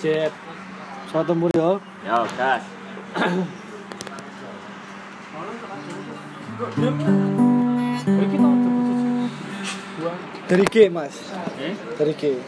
[0.00, 0.32] Sip.
[1.04, 1.76] Pesawat tempur ya.
[1.76, 2.64] Yo, gas.
[10.48, 11.20] Dari G, Mas.
[11.60, 11.76] Eh?
[12.00, 12.40] Dari G.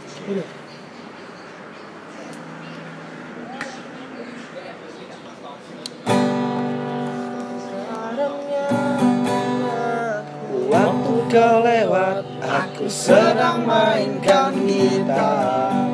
[10.73, 15.92] Waktu kau lewat, aku sedang mainkan gitar.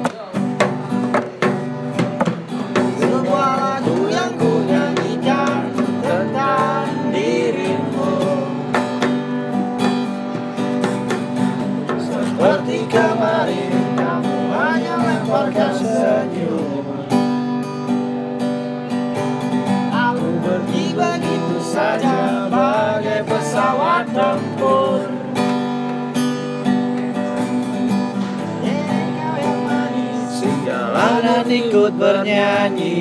[31.39, 32.99] Jalanan ikut bernyanyi.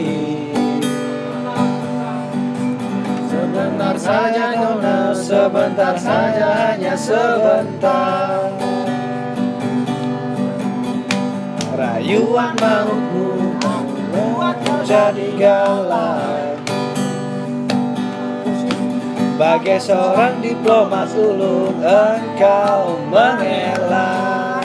[3.25, 8.45] Sebentar saja nona, sebentar saja hanya sebentar.
[11.73, 16.61] Rayuan mautmu membuatku jadi galak.
[19.41, 24.61] Bagai seorang diplomat ulung engkau mengelak.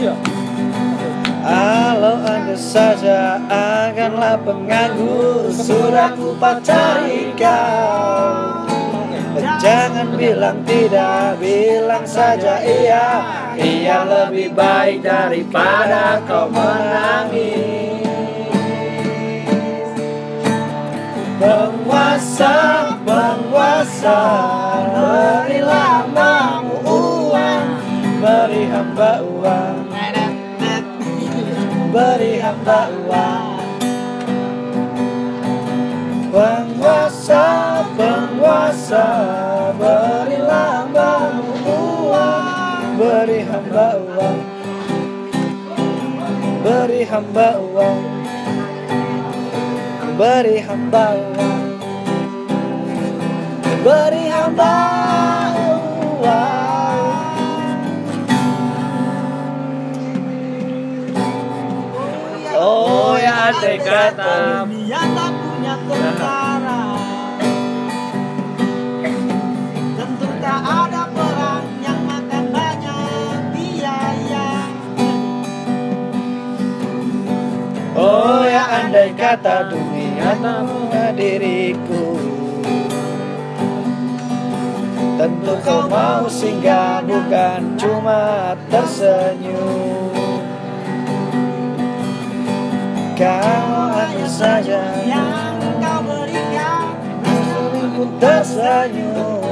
[0.00, 0.16] Ya.
[2.70, 8.62] Saja akanlah penganggur Sudah ku pacari kau.
[9.58, 13.26] Jangan bilang tidak, bilang saja iya.
[13.58, 18.06] Iya lebih baik daripada kau menangis.
[21.42, 22.54] Penguasa,
[23.02, 24.20] penguasa
[24.94, 27.66] Berilah hambamu uang.
[28.22, 29.79] Beri hamba uang
[31.90, 33.58] Beri hamba uang.
[36.30, 37.46] Penguasa,
[37.98, 39.06] penguasa
[39.74, 42.86] Berilah hambamu uang.
[42.94, 44.38] Beri hamba uang.
[46.62, 48.00] Beri hamba uang.
[50.14, 51.64] Beri hamba uang.
[53.82, 54.99] Beri hamba uang
[63.50, 64.34] andai kata
[64.70, 66.82] Dunia tak punya tentara.
[69.98, 74.48] Tentu tak ada perang yang makan banyak biaya.
[77.98, 82.06] Oh ya andai kata dunia tak punya diriku.
[85.18, 90.19] Tentu kau mau singgah bukan cuma tersenyum
[93.20, 96.96] Kau hanya saja Yang kau berikan.
[97.20, 99.44] Seringku tersenyum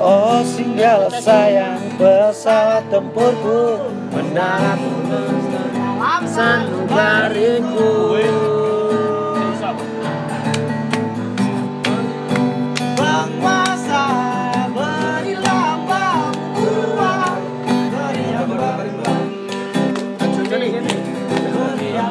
[0.00, 3.92] Oh singgahlah sayang pesawat tempurku.
[4.08, 4.80] Mendarat
[6.20, 8.09] dalam sanubariku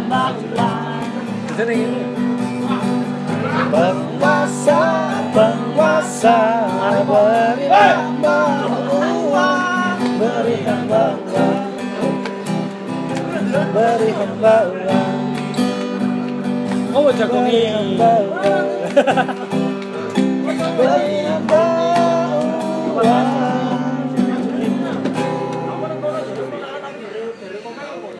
[0.09, 0.90] Uang
[3.70, 4.81] Penguasa,
[5.30, 6.38] penguasa
[7.06, 8.38] Beri hamba
[8.90, 11.70] uang Beri hamba uang
[13.70, 15.18] Beri hamba uang
[16.90, 17.70] Oh, jago nih.
[20.74, 21.19] Beri